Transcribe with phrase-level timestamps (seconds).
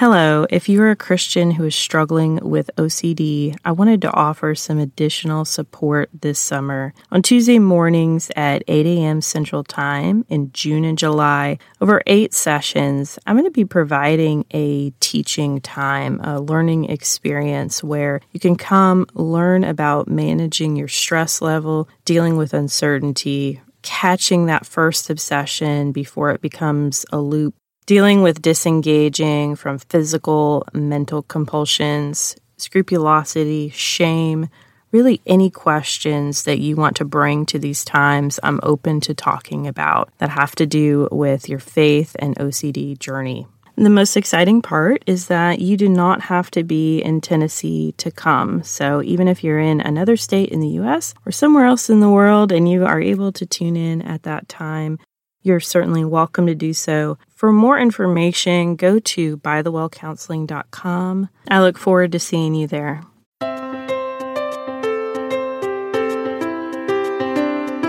[0.00, 4.78] Hello, if you're a Christian who is struggling with OCD, I wanted to offer some
[4.78, 6.94] additional support this summer.
[7.12, 9.20] On Tuesday mornings at 8 a.m.
[9.20, 14.88] Central Time in June and July, over eight sessions, I'm going to be providing a
[15.00, 21.90] teaching time, a learning experience where you can come learn about managing your stress level,
[22.06, 27.54] dealing with uncertainty, catching that first obsession before it becomes a loop
[27.90, 34.48] dealing with disengaging from physical, mental compulsions, scrupulosity, shame,
[34.92, 39.66] really any questions that you want to bring to these times, I'm open to talking
[39.66, 43.48] about that have to do with your faith and OCD journey.
[43.76, 48.12] The most exciting part is that you do not have to be in Tennessee to
[48.12, 48.62] come.
[48.62, 52.10] So, even if you're in another state in the US or somewhere else in the
[52.10, 55.00] world and you are able to tune in at that time,
[55.42, 57.18] you're certainly welcome to do so.
[57.34, 61.28] For more information, go to bythewellcounseling.com.
[61.48, 63.02] I look forward to seeing you there.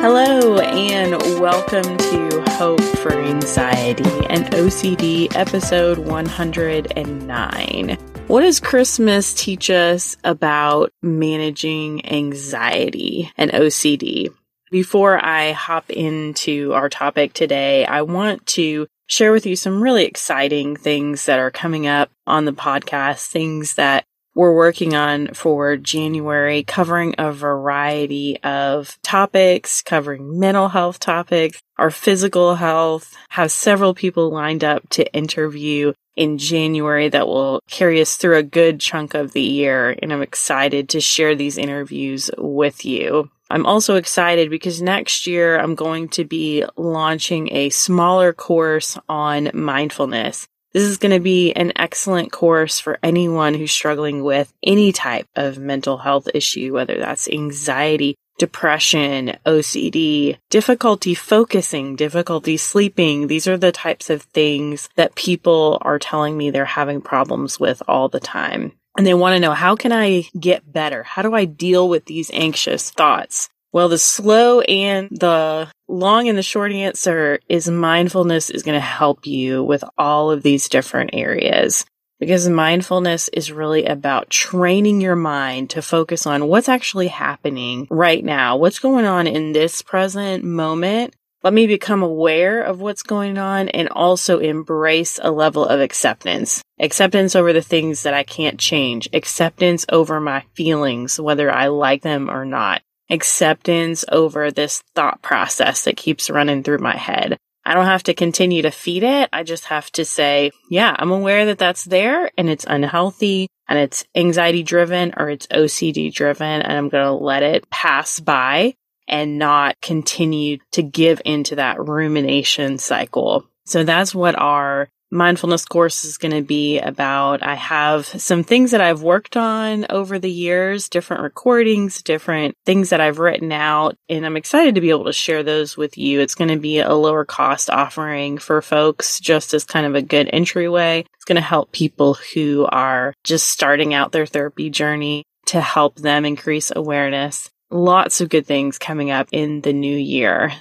[0.01, 7.97] Hello, and welcome to Hope for Anxiety and OCD, episode 109.
[8.25, 14.29] What does Christmas teach us about managing anxiety and OCD?
[14.71, 20.05] Before I hop into our topic today, I want to share with you some really
[20.05, 25.75] exciting things that are coming up on the podcast, things that we're working on for
[25.75, 33.93] January, covering a variety of topics, covering mental health topics, our physical health, have several
[33.93, 39.15] people lined up to interview in January that will carry us through a good chunk
[39.15, 39.97] of the year.
[40.01, 43.29] And I'm excited to share these interviews with you.
[43.51, 49.51] I'm also excited because next year I'm going to be launching a smaller course on
[49.53, 50.47] mindfulness.
[50.71, 55.27] This is going to be an excellent course for anyone who's struggling with any type
[55.35, 63.27] of mental health issue, whether that's anxiety, depression, OCD, difficulty focusing, difficulty sleeping.
[63.27, 67.83] These are the types of things that people are telling me they're having problems with
[67.85, 71.03] all the time and they want to know how can I get better?
[71.03, 73.49] How do I deal with these anxious thoughts?
[73.73, 78.85] Well, the slow and the long and the short answer is mindfulness is going to
[78.85, 81.85] help you with all of these different areas
[82.19, 88.23] because mindfulness is really about training your mind to focus on what's actually happening right
[88.23, 93.37] now, what's going on in this present moment, let me become aware of what's going
[93.37, 96.61] on and also embrace a level of acceptance.
[96.79, 99.09] Acceptance over the things that I can't change.
[99.11, 102.83] Acceptance over my feelings, whether I like them or not.
[103.09, 107.37] Acceptance over this thought process that keeps running through my head.
[107.65, 109.29] I don't have to continue to feed it.
[109.33, 113.79] I just have to say, yeah, I'm aware that that's there and it's unhealthy and
[113.79, 118.75] it's anxiety driven or it's OCD driven and I'm going to let it pass by
[119.11, 123.45] and not continue to give into that rumination cycle.
[123.65, 127.43] So that's what our mindfulness course is going to be about.
[127.43, 132.89] I have some things that I've worked on over the years, different recordings, different things
[132.89, 136.21] that I've written out, and I'm excited to be able to share those with you.
[136.21, 140.01] It's going to be a lower cost offering for folks just as kind of a
[140.01, 141.05] good entryway.
[141.15, 145.97] It's going to help people who are just starting out their therapy journey to help
[145.97, 150.53] them increase awareness lots of good things coming up in the new year.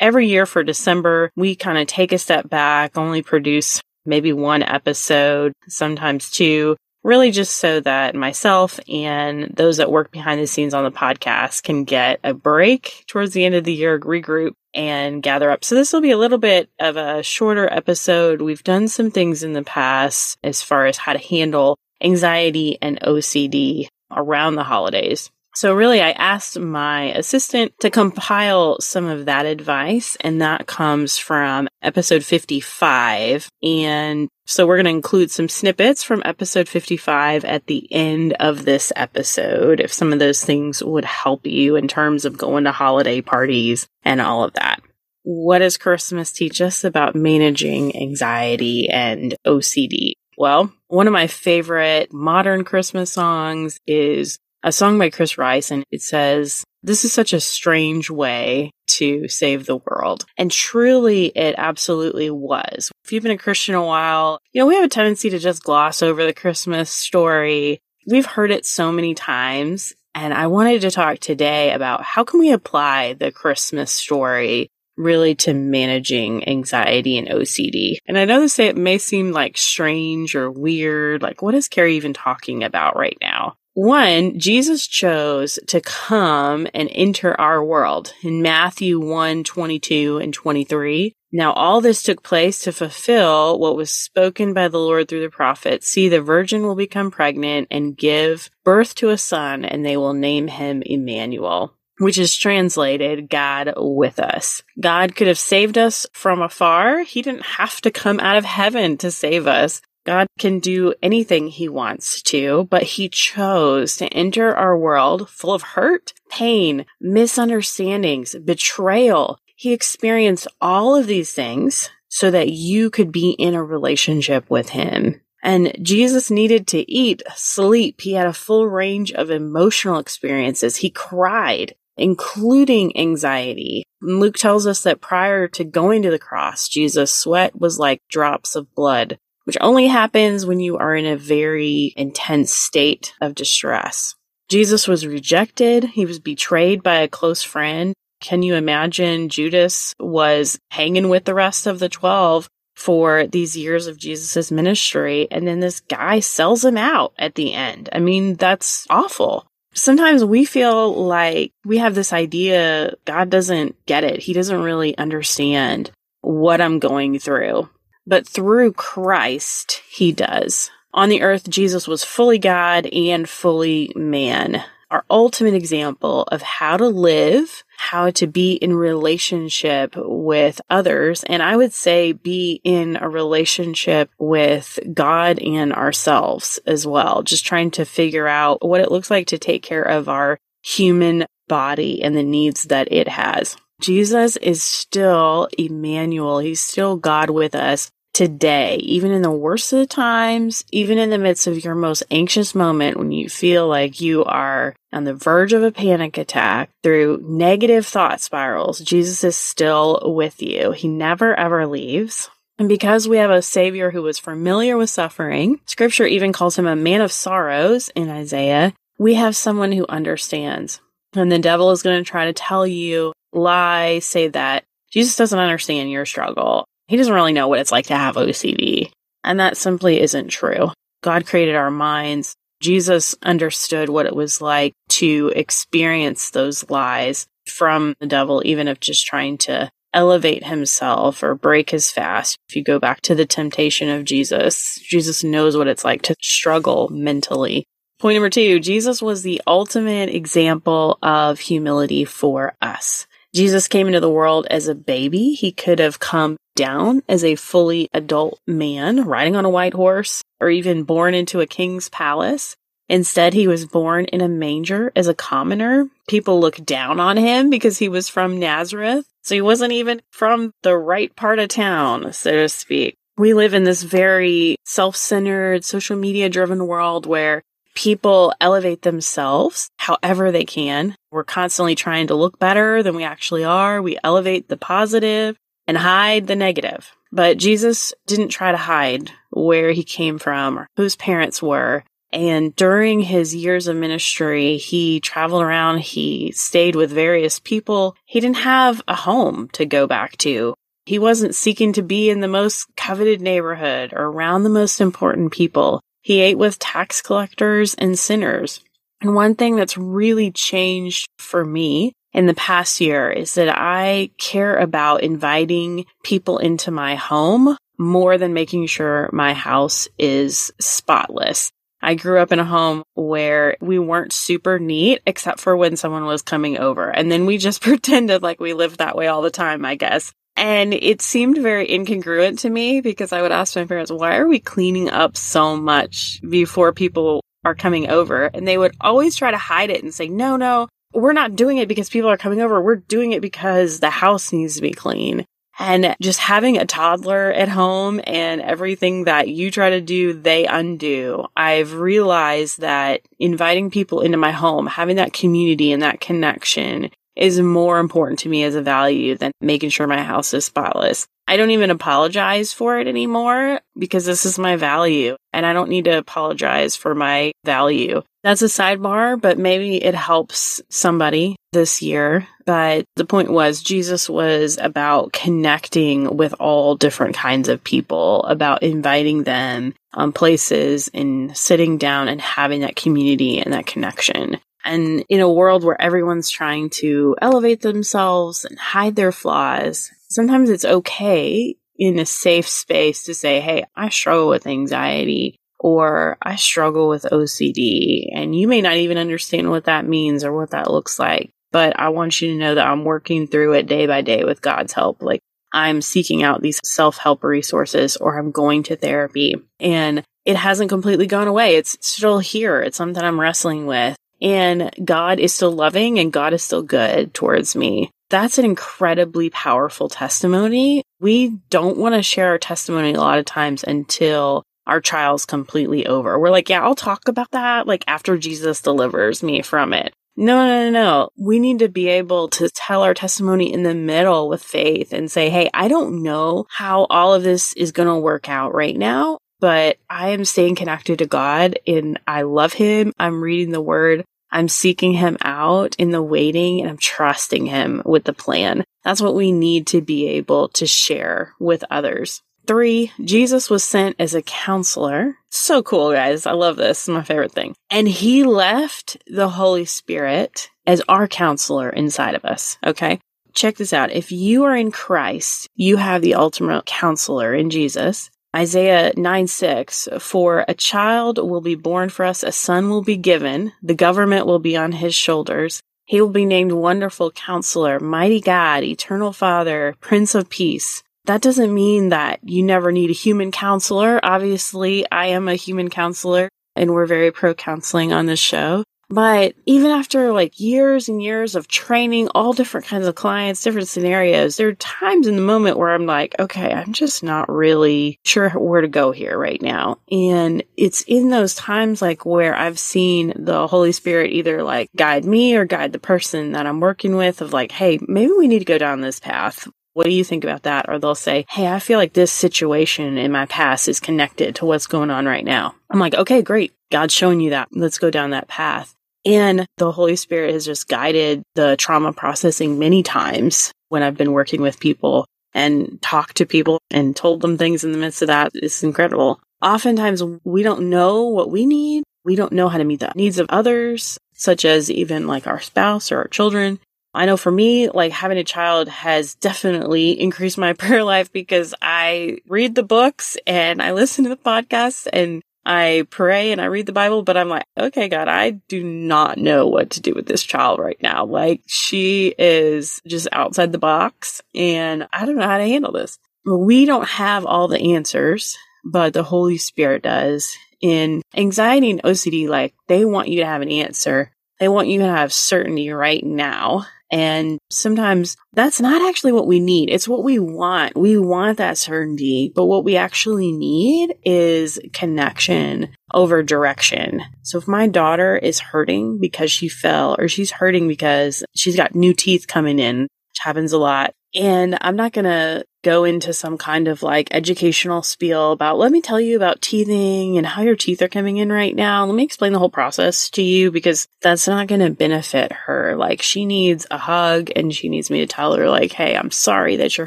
[0.00, 4.62] Every year for December, we kind of take a step back, only produce maybe one
[4.62, 10.74] episode, sometimes two, really just so that myself and those that work behind the scenes
[10.74, 15.22] on the podcast can get a break towards the end of the year, regroup and
[15.22, 15.64] gather up.
[15.64, 18.40] So this will be a little bit of a shorter episode.
[18.40, 23.00] We've done some things in the past as far as how to handle anxiety and
[23.00, 25.30] OCD around the holidays.
[25.54, 31.18] So really, I asked my assistant to compile some of that advice, and that comes
[31.18, 33.50] from episode 55.
[33.62, 38.64] And so we're going to include some snippets from episode 55 at the end of
[38.64, 42.72] this episode, if some of those things would help you in terms of going to
[42.72, 44.80] holiday parties and all of that.
[45.22, 50.14] What does Christmas teach us about managing anxiety and OCD?
[50.38, 55.84] Well, one of my favorite modern Christmas songs is a song by Chris Rice, and
[55.90, 60.24] it says, This is such a strange way to save the world.
[60.36, 62.90] And truly, it absolutely was.
[63.04, 65.62] If you've been a Christian a while, you know, we have a tendency to just
[65.62, 67.80] gloss over the Christmas story.
[68.06, 69.94] We've heard it so many times.
[70.14, 75.34] And I wanted to talk today about how can we apply the Christmas story really
[75.34, 77.96] to managing anxiety and OCD.
[78.06, 81.22] And I know this it may seem like strange or weird.
[81.22, 83.54] Like, what is Carrie even talking about right now?
[83.74, 91.14] One, Jesus chose to come and enter our world in Matthew 1, 22 and 23.
[91.32, 95.30] Now all this took place to fulfill what was spoken by the Lord through the
[95.30, 95.82] prophet.
[95.82, 100.12] See, the virgin will become pregnant and give birth to a son and they will
[100.12, 104.62] name him Emmanuel which is translated God with us.
[104.80, 107.02] God could have saved us from afar.
[107.02, 109.80] He didn't have to come out of heaven to save us.
[110.04, 115.54] God can do anything he wants to, but he chose to enter our world full
[115.54, 119.38] of hurt, pain, misunderstandings, betrayal.
[119.56, 124.70] He experienced all of these things so that you could be in a relationship with
[124.70, 125.20] him.
[125.42, 128.00] And Jesus needed to eat, sleep.
[128.00, 130.76] He had a full range of emotional experiences.
[130.76, 133.84] He cried including anxiety.
[134.00, 138.56] Luke tells us that prior to going to the cross, Jesus' sweat was like drops
[138.56, 144.14] of blood, which only happens when you are in a very intense state of distress.
[144.48, 145.84] Jesus was rejected.
[145.84, 147.94] He was betrayed by a close friend.
[148.20, 153.86] Can you imagine Judas was hanging with the rest of the 12 for these years
[153.86, 157.88] of Jesus' ministry, and then this guy sells him out at the end?
[157.92, 159.46] I mean, that's awful.
[159.74, 164.20] Sometimes we feel like we have this idea God doesn't get it.
[164.20, 165.90] He doesn't really understand
[166.20, 167.68] what I'm going through.
[168.06, 170.70] But through Christ, he does.
[170.94, 174.62] On the earth, Jesus was fully God and fully man
[174.92, 181.24] our ultimate example of how to live, how to be in relationship with others.
[181.24, 187.22] And I would say be in a relationship with God and ourselves as well.
[187.22, 191.24] Just trying to figure out what it looks like to take care of our human
[191.48, 193.56] body and the needs that it has.
[193.82, 196.38] Jesus is still Emmanuel.
[196.38, 201.10] He's still God with us today, even in the worst of the times, even in
[201.10, 205.14] the midst of your most anxious moment when you feel like you are on the
[205.14, 210.72] verge of a panic attack through negative thought spirals, Jesus is still with you.
[210.72, 212.28] He never ever leaves.
[212.58, 216.66] And because we have a savior who was familiar with suffering, scripture even calls him
[216.66, 220.80] a man of sorrows in Isaiah, we have someone who understands.
[221.14, 225.38] And the devil is going to try to tell you, lie, say that Jesus doesn't
[225.38, 226.66] understand your struggle.
[226.88, 228.90] He doesn't really know what it's like to have OCD.
[229.24, 230.70] And that simply isn't true.
[231.02, 232.34] God created our minds.
[232.60, 238.78] Jesus understood what it was like to experience those lies from the devil, even if
[238.78, 242.38] just trying to elevate himself or break his fast.
[242.48, 246.14] If you go back to the temptation of Jesus, Jesus knows what it's like to
[246.20, 247.66] struggle mentally.
[247.98, 253.06] Point number two, Jesus was the ultimate example of humility for us.
[253.34, 255.32] Jesus came into the world as a baby.
[255.32, 260.22] He could have come down as a fully adult man riding on a white horse
[260.40, 262.56] or even born into a king's palace.
[262.88, 265.88] Instead, he was born in a manger as a commoner.
[266.08, 269.06] People looked down on him because he was from Nazareth.
[269.22, 272.96] So he wasn't even from the right part of town, so to speak.
[273.16, 277.42] We live in this very self centered, social media driven world where
[277.74, 280.94] people elevate themselves however they can.
[281.10, 283.82] We're constantly trying to look better than we actually are.
[283.82, 286.92] We elevate the positive and hide the negative.
[287.10, 291.84] But Jesus didn't try to hide where he came from or whose parents were.
[292.12, 297.96] And during his years of ministry, he traveled around, he stayed with various people.
[298.04, 300.54] He didn't have a home to go back to.
[300.84, 305.32] He wasn't seeking to be in the most coveted neighborhood or around the most important
[305.32, 305.80] people.
[306.02, 308.60] He ate with tax collectors and sinners.
[309.00, 314.10] And one thing that's really changed for me in the past year is that I
[314.18, 321.50] care about inviting people into my home more than making sure my house is spotless.
[321.80, 326.04] I grew up in a home where we weren't super neat except for when someone
[326.04, 326.88] was coming over.
[326.88, 330.12] And then we just pretended like we lived that way all the time, I guess.
[330.36, 334.26] And it seemed very incongruent to me because I would ask my parents, why are
[334.26, 338.24] we cleaning up so much before people are coming over?
[338.26, 341.58] And they would always try to hide it and say, no, no, we're not doing
[341.58, 342.60] it because people are coming over.
[342.60, 345.26] We're doing it because the house needs to be clean.
[345.58, 350.46] And just having a toddler at home and everything that you try to do, they
[350.46, 351.26] undo.
[351.36, 357.40] I've realized that inviting people into my home, having that community and that connection is
[357.40, 361.06] more important to me as a value than making sure my house is spotless.
[361.28, 365.70] I don't even apologize for it anymore because this is my value and I don't
[365.70, 368.02] need to apologize for my value.
[368.22, 372.26] That's a sidebar, but maybe it helps somebody this year.
[372.44, 378.62] But the point was Jesus was about connecting with all different kinds of people, about
[378.62, 384.38] inviting them on places and sitting down and having that community and that connection.
[384.64, 390.50] And in a world where everyone's trying to elevate themselves and hide their flaws, sometimes
[390.50, 396.36] it's okay in a safe space to say, Hey, I struggle with anxiety or I
[396.36, 398.08] struggle with OCD.
[398.12, 401.30] And you may not even understand what that means or what that looks like.
[401.50, 404.42] But I want you to know that I'm working through it day by day with
[404.42, 405.02] God's help.
[405.02, 405.20] Like
[405.52, 410.70] I'm seeking out these self help resources or I'm going to therapy and it hasn't
[410.70, 411.56] completely gone away.
[411.56, 412.60] It's still here.
[412.62, 417.12] It's something I'm wrestling with and God is still loving and God is still good
[417.12, 417.90] towards me.
[418.08, 420.84] That's an incredibly powerful testimony.
[421.00, 425.86] We don't want to share our testimony a lot of times until our trial's completely
[425.86, 426.18] over.
[426.18, 429.92] We're like, yeah, I'll talk about that like after Jesus delivers me from it.
[430.14, 431.08] No, no, no, no.
[431.16, 435.10] We need to be able to tell our testimony in the middle with faith and
[435.10, 438.76] say, Hey, I don't know how all of this is going to work out right
[438.76, 442.92] now, but I am staying connected to God and I love him.
[442.98, 444.04] I'm reading the word.
[444.32, 448.64] I'm seeking him out in the waiting and I'm trusting him with the plan.
[448.84, 452.22] That's what we need to be able to share with others.
[452.46, 455.16] Three, Jesus was sent as a counselor.
[455.30, 456.26] So cool, guys.
[456.26, 456.80] I love this.
[456.80, 457.54] It's my favorite thing.
[457.70, 462.58] And he left the Holy Spirit as our counselor inside of us.
[462.66, 462.98] Okay.
[463.34, 463.92] Check this out.
[463.92, 468.10] If you are in Christ, you have the ultimate counselor in Jesus.
[468.34, 472.96] Isaiah 9 6, for a child will be born for us, a son will be
[472.96, 475.60] given, the government will be on his shoulders.
[475.84, 480.82] He will be named Wonderful Counselor, Mighty God, Eternal Father, Prince of Peace.
[481.04, 484.00] That doesn't mean that you never need a human counselor.
[484.02, 488.64] Obviously, I am a human counselor and we're very pro counseling on this show.
[488.92, 493.68] But even after like years and years of training all different kinds of clients, different
[493.68, 497.98] scenarios, there are times in the moment where I'm like, okay, I'm just not really
[498.04, 499.78] sure where to go here right now.
[499.90, 505.06] And it's in those times like where I've seen the Holy Spirit either like guide
[505.06, 508.40] me or guide the person that I'm working with of like, hey, maybe we need
[508.40, 509.48] to go down this path.
[509.72, 510.66] What do you think about that?
[510.68, 514.44] Or they'll say, Hey, I feel like this situation in my past is connected to
[514.44, 515.54] what's going on right now.
[515.70, 516.52] I'm like, okay, great.
[516.70, 517.48] God's showing you that.
[517.52, 518.76] Let's go down that path.
[519.04, 524.12] And the Holy Spirit has just guided the trauma processing many times when I've been
[524.12, 528.08] working with people and talked to people and told them things in the midst of
[528.08, 528.30] that.
[528.34, 529.20] It's incredible.
[529.40, 531.84] Oftentimes we don't know what we need.
[532.04, 535.40] We don't know how to meet the needs of others, such as even like our
[535.40, 536.60] spouse or our children.
[536.94, 541.54] I know for me, like having a child has definitely increased my prayer life because
[541.62, 546.46] I read the books and I listen to the podcasts and I pray and I
[546.46, 549.92] read the Bible, but I'm like, okay, God, I do not know what to do
[549.94, 551.04] with this child right now.
[551.04, 555.98] Like she is just outside the box and I don't know how to handle this.
[556.24, 560.32] We don't have all the answers, but the Holy Spirit does.
[560.60, 564.12] In anxiety and OCD, like they want you to have an answer.
[564.38, 566.66] They want you to have certainty right now.
[566.92, 569.70] And sometimes that's not actually what we need.
[569.70, 570.76] It's what we want.
[570.76, 577.00] We want that certainty, but what we actually need is connection over direction.
[577.22, 581.74] So if my daughter is hurting because she fell or she's hurting because she's got
[581.74, 586.12] new teeth coming in, which happens a lot, and I'm not going to go into
[586.12, 590.42] some kind of like educational spiel about, let me tell you about teething and how
[590.42, 591.84] your teeth are coming in right now.
[591.86, 595.76] Let me explain the whole process to you because that's not going to benefit her.
[595.76, 599.10] Like she needs a hug and she needs me to tell her like, Hey, I'm
[599.10, 599.86] sorry that you're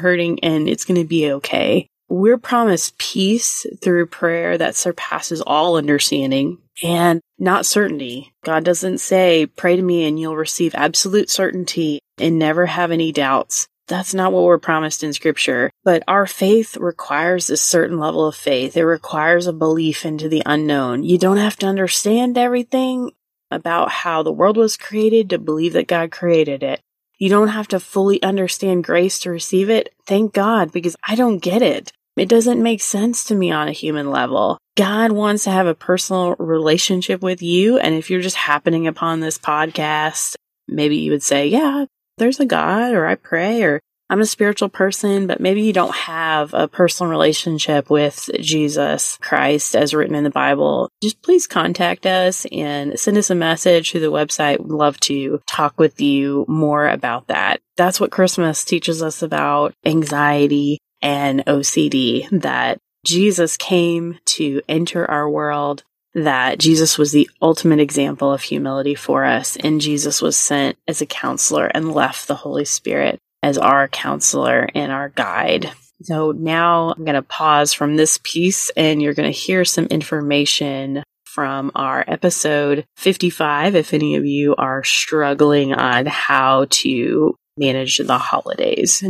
[0.00, 1.88] hurting and it's going to be okay.
[2.08, 8.32] We're promised peace through prayer that surpasses all understanding and not certainty.
[8.44, 13.12] God doesn't say, pray to me and you'll receive absolute certainty and never have any
[13.12, 13.66] doubts.
[13.88, 15.70] That's not what we're promised in scripture.
[15.84, 18.76] But our faith requires a certain level of faith.
[18.76, 21.04] It requires a belief into the unknown.
[21.04, 23.12] You don't have to understand everything
[23.50, 26.80] about how the world was created to believe that God created it.
[27.18, 29.94] You don't have to fully understand grace to receive it.
[30.04, 31.92] Thank God, because I don't get it.
[32.16, 34.58] It doesn't make sense to me on a human level.
[34.76, 37.78] God wants to have a personal relationship with you.
[37.78, 40.34] And if you're just happening upon this podcast,
[40.66, 41.86] maybe you would say, yeah,
[42.18, 45.94] there's a God or I pray or I'm a spiritual person, but maybe you don't
[45.94, 52.06] have a personal relationship with Jesus Christ as written in the Bible, just please contact
[52.06, 54.60] us and send us a message through the website.
[54.60, 57.60] We'd love to talk with you more about that.
[57.76, 65.28] That's what Christmas teaches us about anxiety and OCD, that Jesus came to enter our
[65.28, 65.82] world
[66.16, 71.02] that Jesus was the ultimate example of humility for us, and Jesus was sent as
[71.02, 75.70] a counselor and left the Holy Spirit as our counselor and our guide.
[76.02, 79.86] So now I'm going to pause from this piece and you're going to hear some
[79.86, 87.98] information from our episode 55 if any of you are struggling on how to manage
[87.98, 89.02] the holidays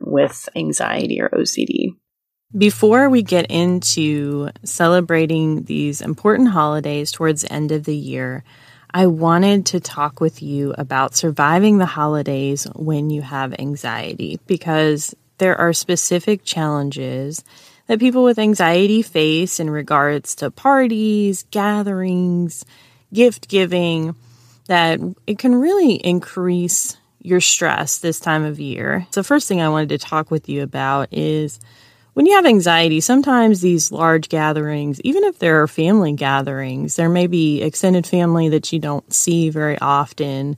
[0.00, 1.96] with anxiety or OCD.
[2.56, 8.44] Before we get into celebrating these important holidays towards the end of the year,
[8.92, 15.14] I wanted to talk with you about surviving the holidays when you have anxiety because
[15.38, 17.42] there are specific challenges
[17.86, 22.66] that people with anxiety face in regards to parties, gatherings,
[23.14, 24.14] gift giving,
[24.66, 29.06] that it can really increase your stress this time of year.
[29.10, 31.60] So, first thing I wanted to talk with you about is
[32.14, 37.08] when you have anxiety, sometimes these large gatherings, even if there are family gatherings, there
[37.08, 40.56] may be extended family that you don't see very often,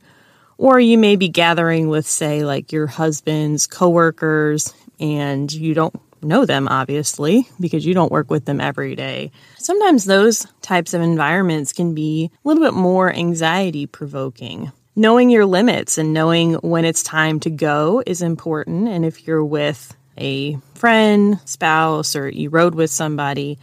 [0.58, 6.44] or you may be gathering with, say, like your husband's coworkers, and you don't know
[6.44, 9.30] them, obviously, because you don't work with them every day.
[9.58, 14.72] Sometimes those types of environments can be a little bit more anxiety provoking.
[14.96, 18.88] Knowing your limits and knowing when it's time to go is important.
[18.88, 23.58] And if you're with a friend, spouse, or you rode with somebody,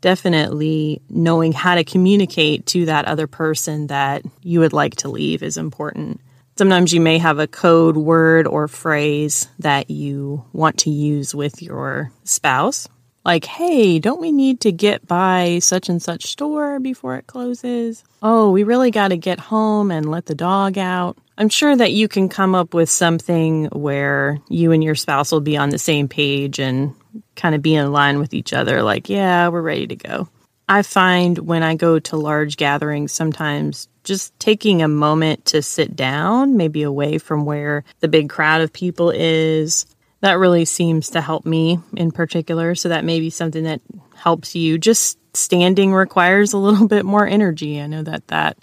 [0.00, 5.42] definitely knowing how to communicate to that other person that you would like to leave
[5.42, 6.20] is important.
[6.56, 11.62] Sometimes you may have a code word or phrase that you want to use with
[11.62, 12.88] your spouse.
[13.24, 18.02] Like, hey, don't we need to get by such and such store before it closes?
[18.22, 21.16] Oh, we really got to get home and let the dog out.
[21.38, 25.40] I'm sure that you can come up with something where you and your spouse will
[25.40, 26.96] be on the same page and
[27.36, 30.28] kind of be in line with each other, like, yeah, we're ready to go.
[30.68, 35.94] I find when I go to large gatherings, sometimes just taking a moment to sit
[35.94, 39.86] down, maybe away from where the big crowd of people is,
[40.20, 42.74] that really seems to help me in particular.
[42.74, 43.80] So that may be something that
[44.16, 44.76] helps you.
[44.76, 47.80] Just standing requires a little bit more energy.
[47.80, 48.58] I know that that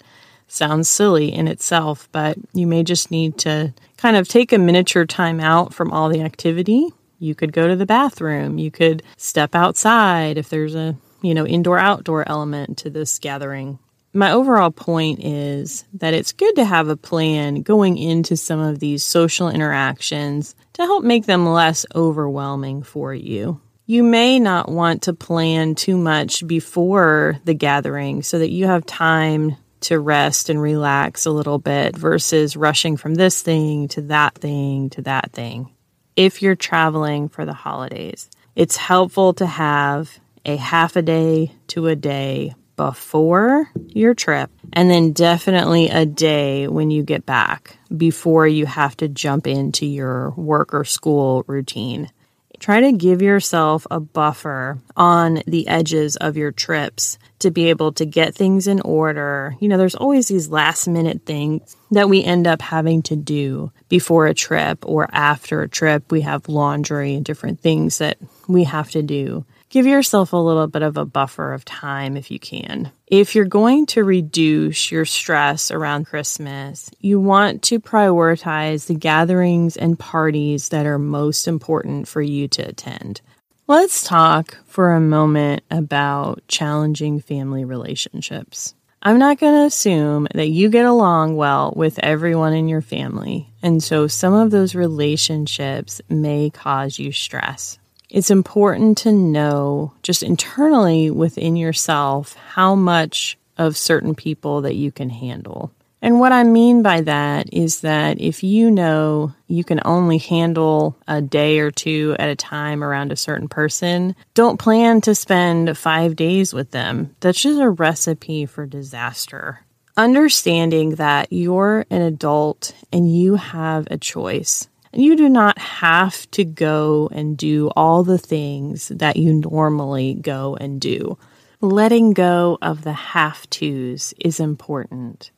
[0.46, 5.06] sounds silly in itself, but you may just need to kind of take a miniature
[5.06, 6.88] time out from all the activity.
[7.18, 11.46] You could go to the bathroom, you could step outside if there's a, you know,
[11.46, 13.78] indoor outdoor element to this gathering.
[14.12, 18.78] My overall point is that it's good to have a plan going into some of
[18.78, 23.60] these social interactions to help make them less overwhelming for you.
[23.84, 28.86] You may not want to plan too much before the gathering so that you have
[28.86, 34.34] time to rest and relax a little bit versus rushing from this thing to that
[34.34, 35.72] thing to that thing.
[36.16, 41.88] If you're traveling for the holidays, it's helpful to have a half a day to
[41.88, 48.46] a day before your trip, and then definitely a day when you get back before
[48.46, 52.10] you have to jump into your work or school routine.
[52.58, 57.92] Try to give yourself a buffer on the edges of your trips to be able
[57.92, 59.54] to get things in order.
[59.60, 63.70] You know, there's always these last minute things that we end up having to do
[63.88, 66.10] before a trip or after a trip.
[66.10, 69.44] We have laundry and different things that we have to do.
[69.68, 72.90] Give yourself a little bit of a buffer of time if you can.
[73.06, 79.76] If you're going to reduce your stress around Christmas, you want to prioritize the gatherings
[79.76, 83.20] and parties that are most important for you to attend.
[83.68, 88.74] Let's talk for a moment about challenging family relationships.
[89.00, 93.48] I'm not going to assume that you get along well with everyone in your family,
[93.62, 97.78] and so some of those relationships may cause you stress.
[98.08, 104.92] It's important to know just internally within yourself how much of certain people that you
[104.92, 105.72] can handle.
[106.02, 110.96] And what I mean by that is that if you know you can only handle
[111.08, 115.76] a day or two at a time around a certain person, don't plan to spend
[115.76, 117.16] five days with them.
[117.20, 119.60] That's just a recipe for disaster.
[119.96, 124.68] Understanding that you're an adult and you have a choice.
[124.96, 130.56] You do not have to go and do all the things that you normally go
[130.56, 131.18] and do.
[131.60, 135.30] Letting go of the have tos is important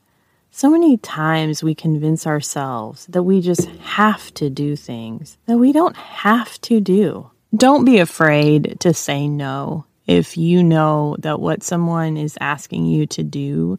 [0.51, 5.73] So many times we convince ourselves that we just have to do things that we
[5.73, 7.31] don't have to do.
[7.55, 13.07] Don't be afraid to say no if you know that what someone is asking you
[13.07, 13.79] to do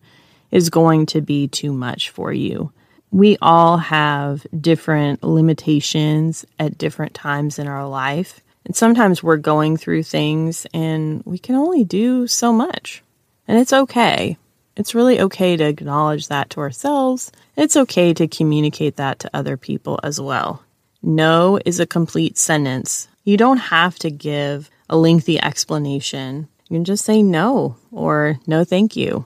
[0.51, 2.71] is going to be too much for you.
[3.11, 8.41] We all have different limitations at different times in our life.
[8.65, 13.03] And sometimes we're going through things and we can only do so much.
[13.47, 14.37] And it's okay.
[14.75, 17.31] It's really okay to acknowledge that to ourselves.
[17.57, 20.63] It's okay to communicate that to other people as well.
[21.01, 23.07] No is a complete sentence.
[23.23, 26.47] You don't have to give a lengthy explanation.
[26.69, 29.25] You can just say no or no thank you.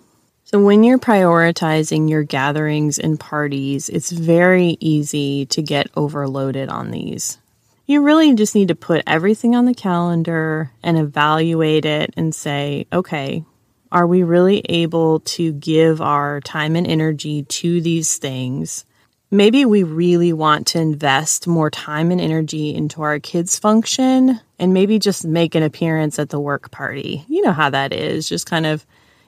[0.53, 6.91] So, when you're prioritizing your gatherings and parties, it's very easy to get overloaded on
[6.91, 7.39] these.
[7.87, 12.85] You really just need to put everything on the calendar and evaluate it and say,
[12.93, 13.43] okay,
[13.91, 18.85] are we really able to give our time and energy to these things?
[19.31, 24.71] Maybe we really want to invest more time and energy into our kids' function and
[24.71, 27.25] maybe just make an appearance at the work party.
[27.27, 28.29] You know how that is.
[28.29, 28.85] Just kind of,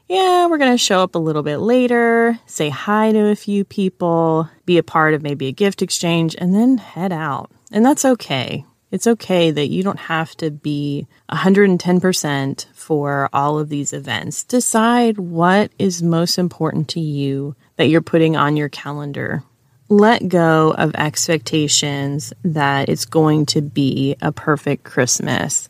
[0.08, 3.66] yeah, we're going to show up a little bit later, say hi to a few
[3.66, 7.50] people, be a part of maybe a gift exchange, and then head out.
[7.72, 8.66] And that's okay.
[8.92, 14.44] It's okay that you don't have to be 110% for all of these events.
[14.44, 19.44] Decide what is most important to you that you're putting on your calendar.
[19.90, 25.68] Let go of expectations that it's going to be a perfect Christmas.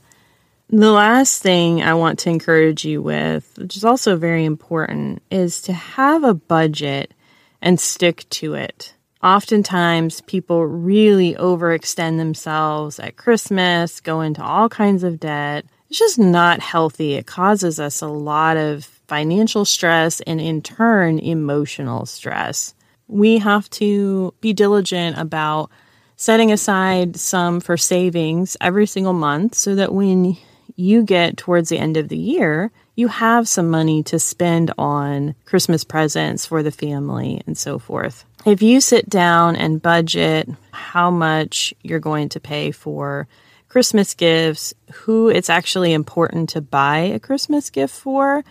[0.70, 5.62] The last thing I want to encourage you with, which is also very important, is
[5.64, 7.14] to have a budget
[7.62, 8.94] and stick to it.
[9.24, 15.66] Oftentimes, people really overextend themselves at Christmas, go into all kinds of debt.
[15.90, 17.14] It's just not healthy.
[17.14, 22.74] It causes us a lot of financial stress and, in turn, emotional stress.
[23.08, 25.70] We have to be diligent about
[26.16, 30.38] setting aside some for savings every single month so that when
[30.76, 35.36] you get towards the end of the year, you have some money to spend on
[35.46, 38.26] Christmas presents for the family and so forth.
[38.46, 43.28] If you sit down and budget how much you're going to pay for
[43.70, 48.44] Christmas gifts, who it's actually important to buy a Christmas gift for,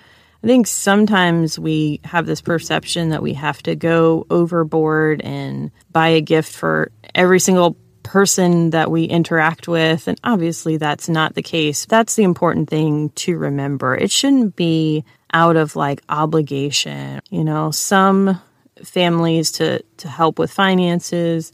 [0.42, 6.08] I think sometimes we have this perception that we have to go overboard and buy
[6.08, 10.06] a gift for every single person that we interact with.
[10.06, 11.86] And obviously, that's not the case.
[11.86, 13.96] That's the important thing to remember.
[13.96, 17.20] It shouldn't be out of like obligation.
[17.30, 18.40] You know, some
[18.84, 21.52] families to to help with finances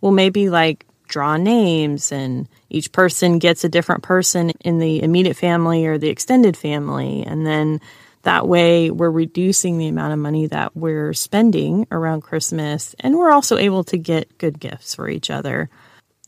[0.00, 5.36] will maybe like draw names and each person gets a different person in the immediate
[5.36, 7.78] family or the extended family and then
[8.22, 13.30] that way we're reducing the amount of money that we're spending around Christmas and we're
[13.30, 15.68] also able to get good gifts for each other.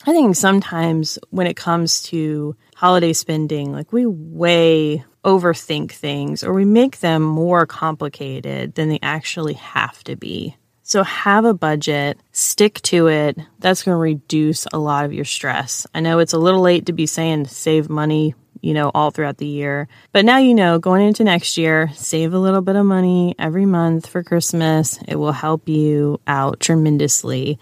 [0.06, 6.52] I think sometimes when it comes to holiday spending, like we way overthink things or
[6.52, 10.56] we make them more complicated than they actually have to be.
[10.82, 13.38] So have a budget, stick to it.
[13.58, 15.86] That's going to reduce a lot of your stress.
[15.94, 19.38] I know it's a little late to be saying save money, you know, all throughout
[19.38, 19.88] the year.
[20.12, 23.64] But now you know going into next year, save a little bit of money every
[23.64, 24.98] month for Christmas.
[25.08, 27.58] It will help you out tremendously.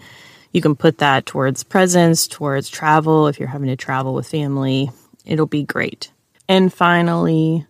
[0.53, 4.91] You can put that towards presents, towards travel if you're having to travel with family.
[5.25, 6.11] It'll be great.
[6.47, 7.65] And finally,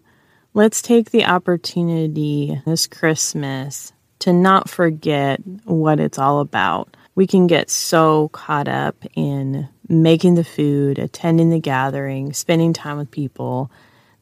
[0.54, 6.96] let's take the opportunity this Christmas to not forget what it's all about.
[7.16, 12.98] We can get so caught up in making the food, attending the gathering, spending time
[12.98, 13.72] with people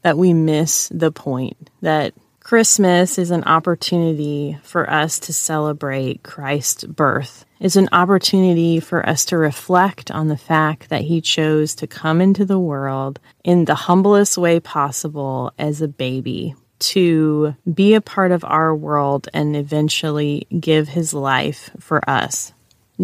[0.01, 6.83] that we miss the point that Christmas is an opportunity for us to celebrate Christ's
[6.83, 7.45] birth.
[7.59, 12.19] It's an opportunity for us to reflect on the fact that he chose to come
[12.19, 18.31] into the world in the humblest way possible as a baby, to be a part
[18.31, 22.53] of our world and eventually give his life for us.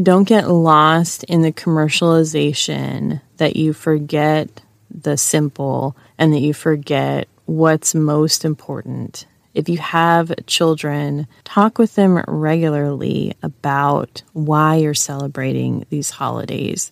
[0.02, 7.28] Don't get lost in the commercialization that you forget the simple and that you forget
[7.48, 9.26] what's most important.
[9.56, 16.92] If you have children, talk with them regularly about why you're celebrating these holidays.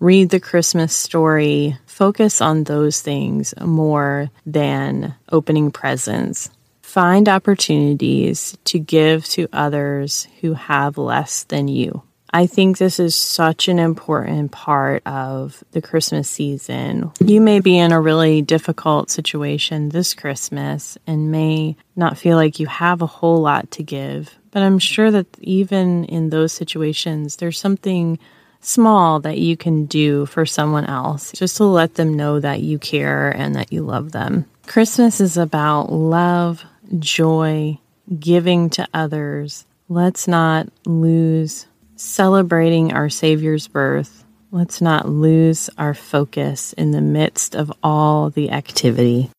[0.00, 6.50] Read the Christmas story, focus on those things more than opening presents.
[6.82, 12.02] Find opportunities to give to others who have less than you.
[12.32, 17.10] I think this is such an important part of the Christmas season.
[17.24, 22.60] You may be in a really difficult situation this Christmas and may not feel like
[22.60, 27.36] you have a whole lot to give, but I'm sure that even in those situations,
[27.36, 28.18] there's something
[28.60, 32.78] small that you can do for someone else just to let them know that you
[32.78, 34.44] care and that you love them.
[34.66, 36.64] Christmas is about love,
[36.98, 37.78] joy,
[38.18, 39.64] giving to others.
[39.88, 41.66] Let's not lose
[42.00, 48.50] celebrating our Savior's birth, let's not lose our focus in the midst of all the
[48.50, 49.30] activity.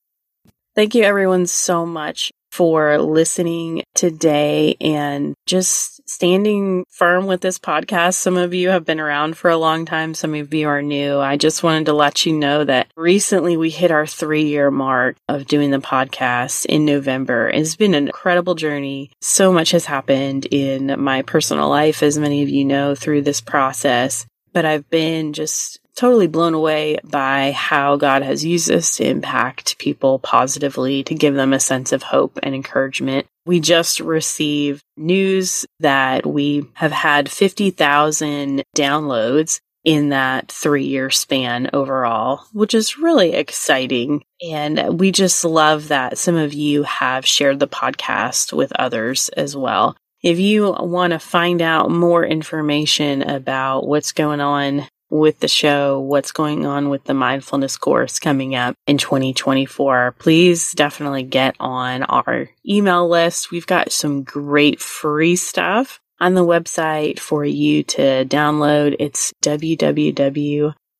[0.76, 8.16] Thank you, everyone, so much for listening today and just standing firm with this podcast.
[8.16, 10.14] Some of you have been around for a long time.
[10.14, 11.20] Some of you are new.
[11.20, 15.16] I just wanted to let you know that recently we hit our three year mark
[15.30, 17.50] of doing the podcast in November.
[17.50, 19.12] It's been an incredible journey.
[19.22, 23.40] So much has happened in my personal life, as many of you know, through this
[23.40, 24.26] process.
[24.54, 29.78] But I've been just totally blown away by how God has used this to impact
[29.78, 33.28] people positively, to give them a sense of hope and encouragement.
[33.46, 41.70] We just received news that we have had 50,000 downloads in that three year span
[41.74, 44.24] overall, which is really exciting.
[44.48, 49.56] And we just love that some of you have shared the podcast with others as
[49.56, 49.96] well.
[50.24, 56.00] If you want to find out more information about what's going on with the show,
[56.00, 62.04] what's going on with the mindfulness course coming up in 2024, please definitely get on
[62.04, 63.52] our email list.
[63.52, 68.96] We've got some great free stuff on the website for you to download.
[69.00, 69.34] It's